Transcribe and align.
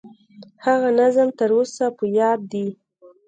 هغه 0.65 0.89
نظم 0.99 1.27
تر 1.39 1.49
اوسه 1.57 1.85
په 1.97 2.05
یاد 2.19 2.39
دي. 2.51 2.67